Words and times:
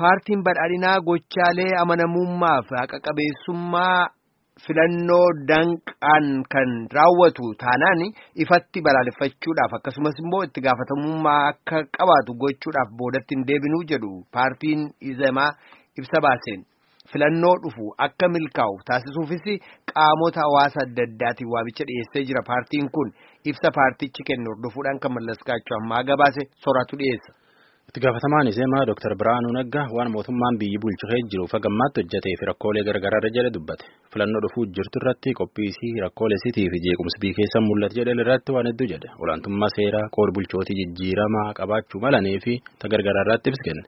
Paartiin 0.00 0.42
badhaadhinaa 0.44 1.00
gochaalee 1.06 1.72
amanamummaa 1.82 2.58
fi 2.68 2.74
haqa 2.80 2.98
qabeessummaa 3.06 4.08
filannoo 4.66 5.26
danqaan 5.50 6.28
kan 6.54 6.70
raawwatu 6.96 7.50
taanaan 7.62 8.00
ifatti 8.44 8.80
balaaleffachuudhaaf 8.86 9.72
akkasumas 9.78 10.16
immoo 10.22 10.40
itti 10.48 10.60
gaafatamummaa 10.66 11.36
akka 11.50 11.78
qabaatu 11.98 12.36
gochuudhaaf 12.44 12.90
boodatti 13.02 13.34
hin 13.36 13.44
deebinuu 13.50 13.82
jedhu 13.92 14.12
paartiin 14.38 14.86
izamaa 15.12 15.50
ibsa 16.02 16.18
baaseen. 16.28 16.60
filannoo 17.12 17.52
dhufu 17.66 17.84
akka 18.06 18.28
milkaa'u 18.38 18.76
taasisuufis 18.88 19.44
qaamota 19.92 20.40
hawaasa 20.46 20.78
adda 20.86 21.02
addaatiin 21.10 21.50
waamicha 21.54 21.84
dhiyeessee 21.92 22.22
jira 22.32 22.42
paartiin 22.50 22.88
kun 22.96 23.08
ibsa 23.52 23.68
paartichi 23.78 24.22
kennu 24.32 24.50
hordofuudhaan 24.54 25.00
kan 25.04 25.12
mallaskaachuu 25.16 25.76
ammaa 25.82 26.02
gabaase 26.10 26.42
sooratu 26.64 26.96
dhiyeessa. 27.02 27.32
Itti 27.92 28.00
gaafatamaan 28.04 28.48
iseemaa 28.50 28.86
Dr. 28.88 29.12
Biraanuu 29.20 29.52
Naggaa 29.56 29.86
waan 29.96 30.10
mootummaan 30.14 30.56
biyyi 30.60 30.78
bulchuu 30.82 31.18
jiruuf 31.32 31.52
hagammaatti 31.56 32.00
hojjetee 32.00 32.34
fi 32.40 32.44
rakkoolee 32.50 32.84
gargaraarra 32.88 33.30
jedhe 33.36 33.50
dubbate 33.56 33.84
filannoo 34.12 34.40
dhufuu 34.44 34.64
jirtu 34.76 34.96
irratti 35.00 35.30
qophiisii 35.40 36.00
rakkoolee 36.04 36.38
sitii 36.44 36.68
fi 36.72 36.78
jeequmsi 36.86 37.18
biyya 37.22 37.36
keessa 37.38 37.60
mul'atu 37.68 37.94
jedhe 38.00 38.14
irratti 38.24 38.50
waan 38.56 38.68
hedduu 38.70 38.88
jedhe 38.92 39.08
olaantummaa 39.24 39.70
seeraa 39.76 40.06
qoodi 40.16 40.32
bulchootii 40.38 40.76
jijjiiramaa 40.80 41.48
qabaachuu 41.58 42.00
malanii 42.04 42.38
fi 42.44 42.52
gargaraarraatti 42.92 43.48
ibsa 43.52 43.64
kenne. 43.68 43.84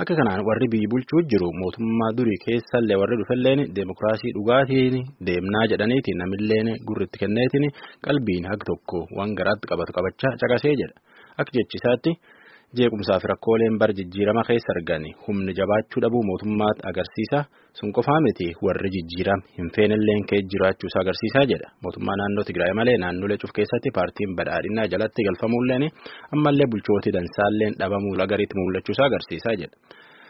Akka 0.00 0.14
kanaan 0.18 0.42
warri 0.48 0.66
biyyi 0.72 0.88
bulchuu 0.92 1.20
jiru 1.32 1.48
mootummaa 1.60 2.10
durii 2.18 2.38
keessallee 2.44 2.96
warri 3.02 3.16
dhufelleen 3.20 3.60
deemokiraasii 3.76 4.32
dhugaatiin 4.36 4.96
deemnaa 5.26 5.66
jedhaniitiin 5.72 6.18
namilleen 6.22 6.68
gurritti 6.88 7.18
kenneetiin 7.22 7.66
qalbiin 8.06 8.44
haga 8.50 8.64
tokko 8.70 8.98
waan 9.18 9.36
garaatti 9.38 9.66
qabatu 9.72 9.92
qabachaa 9.98 10.32
caqasee 10.42 10.74
jedha. 10.80 10.96
Akka 11.40 11.52
jechisaatti 11.58 12.10
jeequmsaa 12.78 13.18
fi 13.22 13.26
rakkooleen 13.32 13.78
bara 13.80 13.94
jijjiirama 13.98 14.42
keessa 14.48 14.70
argani 14.74 15.10
humni 15.26 15.52
jabaachuu 15.58 16.02
dhabuu 16.04 16.22
mootummaatti 16.30 16.82
agarsiisa 16.90 17.38
sun 17.78 17.92
qofaa 17.96 18.20
miti 18.26 18.46
warri 18.66 18.90
jijjiirama 18.96 19.42
hin 19.58 19.68
feenilleen 19.76 20.22
kee 20.30 20.40
jiraachuusaa 20.52 21.02
agarsiisaa 21.04 21.44
jedha. 21.52 21.68
Mootummaa 21.84 22.16
naannoo 22.20 22.44
Tigraay 22.48 22.74
malee 22.80 22.96
naannolee 23.04 23.38
cuuf 23.42 23.52
keessatti 23.58 23.90
paartiin 23.98 24.32
badhaadhinaa 24.38 24.86
jalatti 24.94 25.26
galfamuulleen 25.28 25.84
ammallee 26.34 26.68
bulchootii 26.72 27.14
dansaalleen 27.18 27.74
dhabamuu 27.80 28.14
lagariitti 28.22 28.56
mul'achuusaa 28.60 29.06
agarsiisaa 29.10 29.56
jedha. 29.62 29.76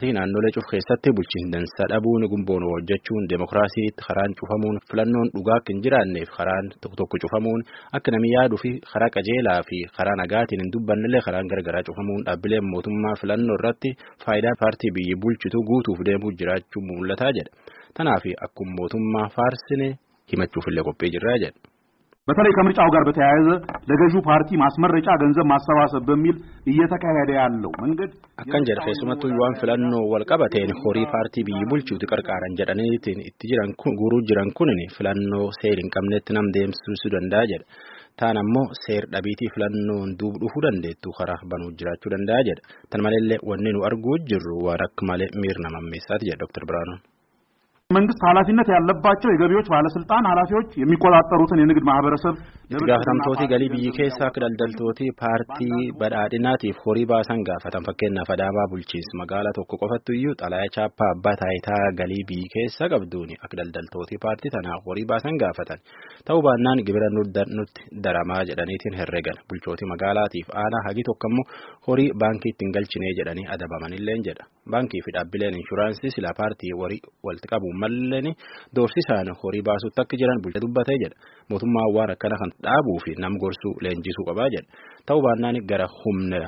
Naannolee 0.03 0.51
cuuf 0.55 0.67
keessatti 0.71 1.11
bulchiinsi 1.17 1.53
dansaa 1.55 1.87
dhabuun 1.93 2.25
gumboon 2.33 2.65
hojjechuun 2.71 3.29
deemokiraasiitti 3.31 4.03
karaan 4.07 4.33
cufamuun 4.41 4.79
filannoon 4.91 5.29
dhugaa 5.35 5.57
akka 5.61 5.73
hin 5.73 5.83
jiraanneef 5.85 6.31
karaan 6.39 6.67
tokko 6.83 6.97
tokko 7.01 7.17
cufamuun 7.25 7.63
akka 7.99 8.11
namni 8.15 8.33
yaaduu 8.35 8.59
fi 8.63 8.71
karaa 8.93 9.11
qajeelaa 9.17 9.61
fi 9.69 9.79
karaa 9.99 10.17
nagaatiin 10.23 10.63
hin 10.65 10.73
dubbannellee 10.77 11.23
karaan 11.27 11.49
gargaraa 11.53 11.85
cufamuun 11.89 12.25
dhaabbileen 12.27 12.67
mootummaa 12.73 13.15
filannoo 13.21 13.57
irratti 13.61 13.91
faayidaa 14.25 14.57
paartii 14.63 14.93
biyyi 14.97 15.17
bulchitu 15.27 15.63
guutuuf 15.71 15.99
deemuu 16.09 16.33
jiraachuu 16.41 16.83
mul'ataa 16.89 17.33
jedha. 17.39 17.53
Tanaaf 17.97 18.25
akkuma 18.49 18.73
mootummaa 18.81 19.29
faarsine 19.37 19.89
himachuufillee 20.33 20.85
qophii 20.91 21.13
jirraa 21.17 21.39
jedha. 21.45 21.59
በተለይ 22.30 22.52
ከምርጫው 22.56 22.90
ጋር 22.94 23.04
በተያያዘ 23.08 23.48
ለገዢው 23.90 24.22
ፓርቲ 24.28 24.50
ማስመረጫ 24.64 25.08
ገንዘብ 25.22 25.46
ማሰባሰብ 25.52 26.04
በሚል 26.10 26.36
እየተካሄደ 26.72 27.30
ያለው 27.40 27.72
መንገድ 27.84 28.12
akkan 28.42 28.66
jedha 28.68 28.84
keessumattuu 28.88 29.30
waan 29.42 29.56
filannoo 29.62 30.02
wal 30.12 30.26
qabateen 30.32 30.70
horii 30.82 31.08
paartii 31.14 31.44
biyyi 31.48 31.66
bulchuuti 31.72 32.10
qarqaaran 32.12 32.58
jedhaniitiin 32.60 33.20
itti 33.30 33.50
jiran 33.52 33.72
kun 33.82 33.98
guruu 34.02 34.22
jiran 34.30 34.52
kunin 34.60 34.82
filannoo 34.98 35.48
seer 35.60 35.78
hin 35.84 35.90
qabnetti 35.96 36.38
nam 36.38 36.48
deemsisuu 36.58 37.12
danda'a 37.16 37.50
jedha. 37.52 37.68
Taan 38.22 38.42
ammoo 38.44 38.66
seer 38.84 39.04
dhabiitii 39.16 39.52
filannoon 39.56 40.16
duub 40.22 40.36
dhufuu 40.44 40.64
dandeettu 40.68 41.18
karaa 41.20 41.42
banuu 41.54 41.76
jiraachuu 41.82 42.14
danda'a 42.16 42.48
jedha. 42.50 42.64
Tan 42.92 43.04
maleellee 43.08 43.44
wanni 43.52 43.72
nu 43.78 43.86
arguu 43.92 44.16
jirru 44.32 44.56
waan 44.68 44.86
akka 44.88 45.10
malee 45.12 45.32
መንግስት 47.96 48.20
ኃላፊነት 48.30 48.68
ያለባቸው 48.74 49.30
የገቢዎች 49.34 49.68
ባለስልጣን 49.74 50.26
ኃላፊዎች 50.32 50.68
የሚቆጣጠሩትን 50.84 51.62
የንግድ 51.64 51.86
ማህበረሰብ 51.92 52.36
itti 52.74 52.88
gaafatamtooti 52.90 53.46
galii 53.52 53.68
biyyi 53.74 53.92
keessaa 53.98 54.26
akka 54.30 54.42
daldaltooti 54.44 55.06
paartii 55.22 55.78
badhaadhinaatiif 56.02 56.76
horii 56.84 57.06
baasan 57.12 57.40
gaafatan 57.48 57.86
fakkeenyaaf 57.88 58.30
adaamaa 58.36 58.66
bulchiinsa 58.74 59.18
magaalaa 59.22 59.54
tokko 59.58 59.76
qofattu 59.84 60.12
iyyuu 60.18 60.36
xalayaa 60.42 60.74
chaappaa 60.76 61.08
abbaa 61.16 61.34
taayitaa 61.42 61.80
galii 62.02 62.22
biyyi 62.32 62.52
keessa 62.56 62.90
qabduun 62.94 63.32
akka 63.46 63.58
daldaltooti 63.62 64.20
paartii 64.26 64.52
tanaa 64.56 64.78
horii 64.86 65.08
baasan 65.12 65.40
gaafatan 65.44 65.80
ta'uu 66.28 66.44
baannaan 66.48 66.84
gibira 66.90 67.10
nutti 67.16 67.82
daramaa 68.06 68.42
jedhaniitiin 68.52 69.00
herregan 69.02 69.40
bulchooti 69.50 69.90
magaalaatiif 69.94 70.48
aanaa 70.66 70.84
hagi 70.90 71.08
tokko 71.10 71.28
immoo 71.34 71.48
horii 71.88 72.10
baankii 72.26 72.52
ittiin 72.54 72.76
galchinee 72.78 73.14
jedhanii 73.22 73.48
adabamanilleen 73.56 74.22
jedha 74.30 74.46
Baankii 74.73 75.03
fi 75.05 75.11
dhaabbileen 75.17 75.55
inshuraansii 75.61 76.11
silaa 76.17 76.35
paartii 76.41 76.73
walitti 77.27 77.49
qabu 77.53 77.69
malleen 77.83 78.29
doorsisaan 78.77 79.29
horii 79.43 79.65
baasuutti 79.69 80.01
akka 80.03 80.17
jiran 80.21 80.43
bulcha 80.43 80.61
dubbatee 80.65 80.99
jedha. 81.03 81.17
Mootummaa 81.51 81.89
waan 81.97 82.11
akkana 82.15 82.37
kan 82.43 82.51
dhaabuu 82.67 82.99
fi 83.05 83.11
nam 83.25 83.35
gorsuu 83.43 83.75
leenjisuu 83.85 84.25
qabaa 84.29 84.49
jedha. 84.55 84.69
Ta'uu 85.07 85.23
baannaan 85.27 85.57
gara 85.71 85.87
humna 86.01 86.41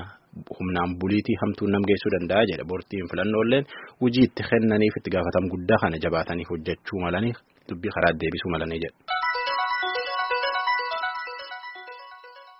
humnaan 0.58 0.90
buliitii 1.00 1.36
hamtuun 1.42 1.70
nam 1.74 1.84
geessuu 1.88 2.12
danda'a 2.14 2.44
jedha. 2.50 2.64
Boortiin 2.70 3.08
filannooleen 3.10 3.64
hojii 4.00 4.24
itti 4.28 4.42
kennaniif 4.50 4.94
itti 5.00 5.10
gaafatam 5.14 5.44
guddaa 5.52 5.80
kana 5.82 5.96
jabaatanii 6.04 6.46
hojjechuu 6.50 7.00
malanii 7.04 7.34
dubbii 7.68 7.94
karaa 7.96 8.14
deebisuu 8.20 8.50
malanii 8.54 8.80
jedha. 8.84 9.15